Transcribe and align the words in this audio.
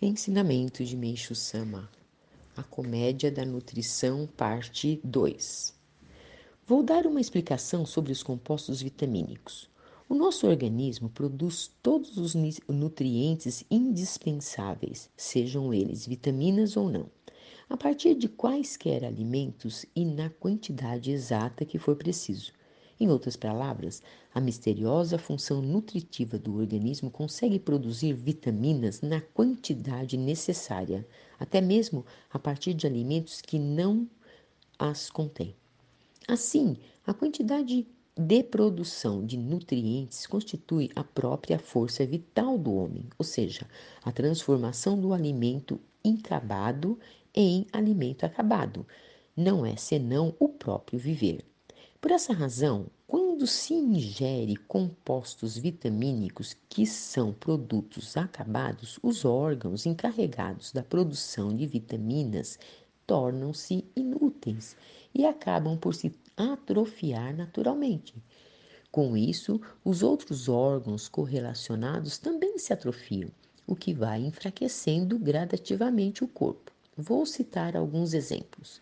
Ensinamento 0.00 0.84
de 0.84 0.94
Meixo 0.94 1.34
Sama. 1.34 1.90
A 2.54 2.62
Comédia 2.62 3.32
da 3.32 3.46
Nutrição, 3.46 4.28
parte 4.36 5.00
2. 5.02 5.74
Vou 6.66 6.82
dar 6.82 7.06
uma 7.06 7.18
explicação 7.18 7.86
sobre 7.86 8.12
os 8.12 8.22
compostos 8.22 8.82
vitamínicos. 8.82 9.70
O 10.06 10.14
nosso 10.14 10.46
organismo 10.46 11.08
produz 11.08 11.70
todos 11.82 12.18
os 12.18 12.34
nutrientes 12.68 13.64
indispensáveis, 13.70 15.08
sejam 15.16 15.72
eles 15.72 16.06
vitaminas 16.06 16.76
ou 16.76 16.90
não, 16.90 17.06
a 17.66 17.74
partir 17.74 18.14
de 18.16 18.28
quaisquer 18.28 19.02
alimentos 19.02 19.86
e 19.96 20.04
na 20.04 20.28
quantidade 20.28 21.10
exata 21.10 21.64
que 21.64 21.78
for 21.78 21.96
preciso. 21.96 22.52
Em 22.98 23.10
outras 23.10 23.36
palavras, 23.36 24.02
a 24.34 24.40
misteriosa 24.40 25.18
função 25.18 25.60
nutritiva 25.60 26.38
do 26.38 26.56
organismo 26.56 27.10
consegue 27.10 27.58
produzir 27.58 28.14
vitaminas 28.14 29.02
na 29.02 29.20
quantidade 29.20 30.16
necessária, 30.16 31.06
até 31.38 31.60
mesmo 31.60 32.06
a 32.32 32.38
partir 32.38 32.72
de 32.72 32.86
alimentos 32.86 33.42
que 33.42 33.58
não 33.58 34.08
as 34.78 35.10
contêm. 35.10 35.54
Assim, 36.26 36.76
a 37.06 37.12
quantidade 37.12 37.86
de 38.18 38.42
produção 38.42 39.26
de 39.26 39.36
nutrientes 39.36 40.26
constitui 40.26 40.90
a 40.96 41.04
própria 41.04 41.58
força 41.58 42.06
vital 42.06 42.56
do 42.56 42.74
homem, 42.74 43.04
ou 43.18 43.24
seja, 43.24 43.68
a 44.02 44.10
transformação 44.10 44.98
do 44.98 45.12
alimento 45.12 45.78
incabado 46.02 46.98
em 47.34 47.66
alimento 47.70 48.24
acabado. 48.24 48.86
Não 49.36 49.66
é 49.66 49.76
senão 49.76 50.34
o 50.38 50.48
próprio 50.48 50.98
viver. 50.98 51.44
Por 52.06 52.12
essa 52.12 52.32
razão, 52.32 52.86
quando 53.04 53.48
se 53.48 53.74
ingere 53.74 54.54
compostos 54.54 55.58
vitamínicos 55.58 56.56
que 56.68 56.86
são 56.86 57.32
produtos 57.32 58.16
acabados, 58.16 58.96
os 59.02 59.24
órgãos 59.24 59.86
encarregados 59.86 60.70
da 60.70 60.84
produção 60.84 61.52
de 61.52 61.66
vitaminas 61.66 62.60
tornam-se 63.08 63.84
inúteis 63.96 64.76
e 65.12 65.26
acabam 65.26 65.76
por 65.76 65.96
se 65.96 66.14
atrofiar 66.36 67.36
naturalmente. 67.36 68.14
Com 68.92 69.16
isso, 69.16 69.60
os 69.84 70.04
outros 70.04 70.48
órgãos 70.48 71.08
correlacionados 71.08 72.18
também 72.18 72.56
se 72.56 72.72
atrofiam, 72.72 73.30
o 73.66 73.74
que 73.74 73.92
vai 73.92 74.20
enfraquecendo 74.20 75.18
gradativamente 75.18 76.22
o 76.22 76.28
corpo. 76.28 76.70
Vou 76.96 77.26
citar 77.26 77.76
alguns 77.76 78.14
exemplos. 78.14 78.80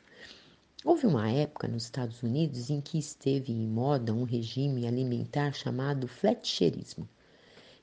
Houve 0.86 1.06
uma 1.06 1.30
época 1.30 1.66
nos 1.66 1.84
Estados 1.84 2.22
Unidos 2.22 2.68
em 2.68 2.78
que 2.78 2.98
esteve 2.98 3.50
em 3.50 3.66
moda 3.66 4.12
um 4.12 4.24
regime 4.24 4.86
alimentar 4.86 5.54
chamado 5.54 6.06
fletcherismo. 6.06 7.08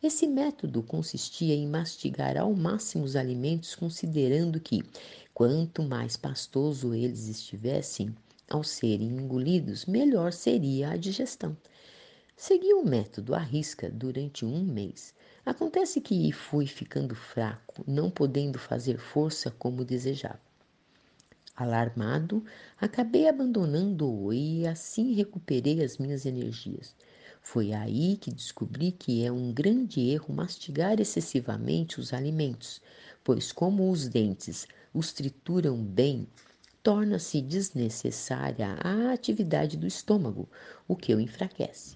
Esse 0.03 0.27
método 0.27 0.83
consistia 0.83 1.55
em 1.55 1.67
mastigar 1.67 2.37
ao 2.37 2.53
máximo 2.53 3.03
os 3.03 3.15
alimentos, 3.15 3.73
considerando 3.73 4.59
que, 4.59 4.83
quanto 5.33 5.81
mais 5.81 6.15
pastoso 6.15 6.93
eles 6.93 7.27
estivessem, 7.27 8.15
ao 8.47 8.63
serem 8.63 9.07
engolidos, 9.07 9.87
melhor 9.87 10.31
seria 10.31 10.91
a 10.91 10.95
digestão. 10.95 11.57
Segui 12.37 12.71
o 12.75 12.85
método 12.85 13.33
à 13.33 13.39
risca 13.39 13.89
durante 13.89 14.45
um 14.45 14.63
mês. 14.63 15.11
Acontece 15.43 16.01
que 16.01 16.31
fui 16.31 16.67
ficando 16.67 17.15
fraco, 17.15 17.83
não 17.87 18.11
podendo 18.11 18.59
fazer 18.59 18.99
força 18.99 19.49
como 19.49 19.83
desejava. 19.83 20.50
Alarmado, 21.61 22.43
acabei 22.79 23.29
abandonando-o 23.29 24.33
e 24.33 24.65
assim 24.65 25.13
recuperei 25.13 25.83
as 25.83 25.99
minhas 25.99 26.25
energias. 26.25 26.95
Foi 27.39 27.71
aí 27.71 28.17
que 28.17 28.31
descobri 28.31 28.91
que 28.91 29.23
é 29.23 29.31
um 29.31 29.53
grande 29.53 29.99
erro 30.09 30.33
mastigar 30.33 30.99
excessivamente 30.99 31.99
os 31.99 32.13
alimentos, 32.13 32.81
pois, 33.23 33.51
como 33.51 33.91
os 33.91 34.07
dentes 34.07 34.67
os 34.91 35.13
trituram 35.13 35.77
bem, 35.77 36.27
torna-se 36.81 37.39
desnecessária 37.43 38.75
a 38.83 39.13
atividade 39.13 39.77
do 39.77 39.85
estômago, 39.85 40.49
o 40.87 40.95
que 40.95 41.13
o 41.13 41.19
enfraquece. 41.19 41.95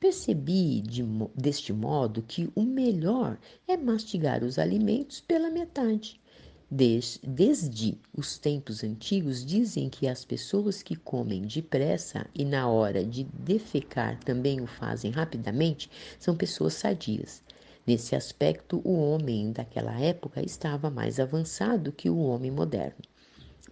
Percebi 0.00 0.80
de, 0.80 1.04
deste 1.32 1.72
modo 1.72 2.22
que 2.22 2.50
o 2.56 2.64
melhor 2.64 3.38
é 3.68 3.76
mastigar 3.76 4.42
os 4.42 4.58
alimentos 4.58 5.20
pela 5.20 5.48
metade 5.48 6.20
Desde 6.68 7.96
os 8.12 8.38
tempos 8.38 8.82
antigos, 8.82 9.46
dizem 9.46 9.88
que 9.88 10.08
as 10.08 10.24
pessoas 10.24 10.82
que 10.82 10.96
comem 10.96 11.42
depressa 11.42 12.26
e 12.34 12.44
na 12.44 12.68
hora 12.68 13.04
de 13.04 13.22
defecar 13.22 14.18
também 14.24 14.60
o 14.60 14.66
fazem 14.66 15.12
rapidamente 15.12 15.88
são 16.18 16.36
pessoas 16.36 16.74
sadias. 16.74 17.40
Nesse 17.86 18.16
aspecto, 18.16 18.82
o 18.84 18.98
homem 18.98 19.52
daquela 19.52 19.96
época 20.00 20.44
estava 20.44 20.90
mais 20.90 21.20
avançado 21.20 21.92
que 21.92 22.10
o 22.10 22.18
homem 22.18 22.50
moderno. 22.50 22.98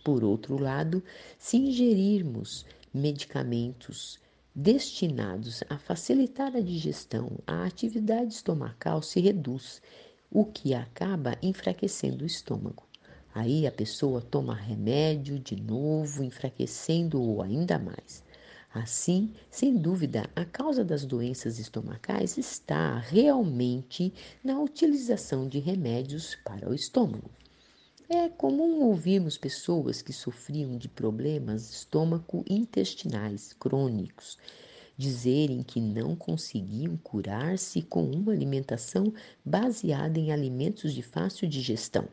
Por 0.04 0.22
outro 0.22 0.56
lado, 0.56 1.02
se 1.36 1.56
ingerirmos 1.56 2.64
medicamentos 2.92 4.20
destinados 4.54 5.64
a 5.68 5.76
facilitar 5.78 6.54
a 6.54 6.60
digestão, 6.60 7.40
a 7.44 7.64
atividade 7.64 8.34
estomacal 8.34 9.02
se 9.02 9.18
reduz 9.18 9.82
o 10.34 10.44
que 10.44 10.74
acaba 10.74 11.38
enfraquecendo 11.40 12.24
o 12.24 12.26
estômago. 12.26 12.82
Aí 13.32 13.68
a 13.68 13.70
pessoa 13.70 14.20
toma 14.20 14.52
remédio 14.52 15.38
de 15.38 15.54
novo, 15.54 16.24
enfraquecendo-o 16.24 17.40
ainda 17.40 17.78
mais. 17.78 18.24
Assim, 18.74 19.32
sem 19.48 19.76
dúvida, 19.76 20.28
a 20.34 20.44
causa 20.44 20.84
das 20.84 21.04
doenças 21.04 21.60
estomacais 21.60 22.36
está 22.36 22.98
realmente 22.98 24.12
na 24.42 24.60
utilização 24.60 25.46
de 25.46 25.60
remédios 25.60 26.36
para 26.44 26.68
o 26.68 26.74
estômago. 26.74 27.30
É 28.08 28.28
comum 28.28 28.82
ouvirmos 28.82 29.38
pessoas 29.38 30.02
que 30.02 30.12
sofriam 30.12 30.76
de 30.76 30.88
problemas 30.88 31.70
estômaco-intestinais 31.70 33.52
crônicos 33.52 34.36
dizerem 34.96 35.62
que 35.62 35.80
não 35.80 36.14
conseguiam 36.14 36.96
curar-se 36.96 37.82
com 37.82 38.04
uma 38.04 38.32
alimentação 38.32 39.12
baseada 39.44 40.18
em 40.18 40.32
alimentos 40.32 40.94
de 40.94 41.02
fácil 41.02 41.48
digestão. 41.48 42.08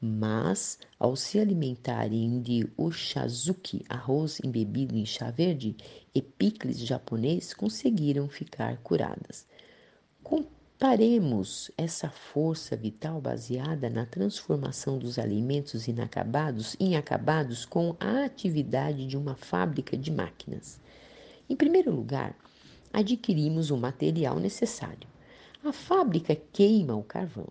Mas, 0.00 0.78
ao 0.98 1.16
se 1.16 1.38
alimentarem 1.38 2.40
de 2.42 2.68
oshazuki, 2.76 3.84
arroz 3.88 4.38
embebido 4.44 4.96
em 4.96 5.06
chá 5.06 5.30
verde, 5.30 5.76
e 6.14 6.20
picles 6.20 6.78
japonês, 6.78 7.54
conseguiram 7.54 8.28
ficar 8.28 8.76
curadas. 8.82 9.46
Comparemos 10.22 11.70
essa 11.78 12.10
força 12.10 12.76
vital 12.76 13.20
baseada 13.20 13.88
na 13.88 14.04
transformação 14.04 14.98
dos 14.98 15.18
alimentos 15.18 15.88
inacabados 15.88 16.76
em 16.78 16.96
acabados 16.96 17.64
com 17.64 17.96
a 17.98 18.24
atividade 18.24 19.06
de 19.06 19.16
uma 19.16 19.34
fábrica 19.34 19.96
de 19.96 20.10
máquinas. 20.10 20.83
Em 21.54 21.56
primeiro 21.56 21.92
lugar, 21.92 22.36
adquirimos 22.92 23.70
o 23.70 23.76
material 23.76 24.40
necessário. 24.40 25.06
A 25.64 25.72
fábrica 25.72 26.34
queima 26.34 26.96
o 26.96 27.04
carvão, 27.04 27.46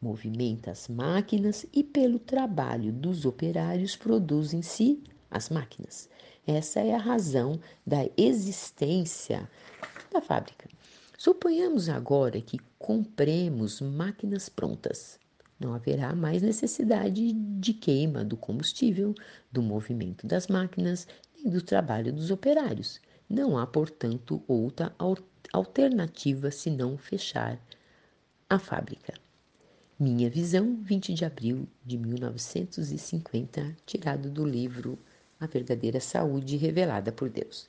movimenta 0.00 0.70
as 0.70 0.86
máquinas 0.86 1.66
e, 1.72 1.82
pelo 1.82 2.20
trabalho 2.20 2.92
dos 2.92 3.24
operários, 3.26 3.96
produzem-se 3.96 5.02
as 5.28 5.48
máquinas. 5.48 6.08
Essa 6.46 6.78
é 6.78 6.94
a 6.94 6.98
razão 6.98 7.58
da 7.84 8.08
existência 8.16 9.50
da 10.12 10.20
fábrica. 10.20 10.68
Suponhamos 11.18 11.88
agora 11.88 12.40
que 12.40 12.60
compremos 12.78 13.80
máquinas 13.80 14.48
prontas. 14.48 15.18
Não 15.58 15.74
haverá 15.74 16.14
mais 16.14 16.40
necessidade 16.40 17.32
de 17.32 17.74
queima 17.74 18.24
do 18.24 18.36
combustível, 18.36 19.12
do 19.50 19.60
movimento 19.60 20.24
das 20.24 20.46
máquinas, 20.46 21.08
nem 21.34 21.52
do 21.52 21.60
trabalho 21.60 22.12
dos 22.12 22.30
operários. 22.30 23.00
Não 23.30 23.56
há, 23.56 23.64
portanto, 23.64 24.42
outra 24.48 24.92
alternativa 25.52 26.50
senão 26.50 26.98
fechar 26.98 27.64
a 28.48 28.58
fábrica. 28.58 29.14
Minha 29.96 30.28
visão, 30.28 30.82
20 30.82 31.14
de 31.14 31.24
abril 31.24 31.68
de 31.86 31.96
1950, 31.96 33.76
tirado 33.86 34.28
do 34.28 34.44
livro 34.44 34.98
A 35.38 35.46
Verdadeira 35.46 36.00
Saúde 36.00 36.56
Revelada 36.56 37.12
por 37.12 37.30
Deus. 37.30 37.68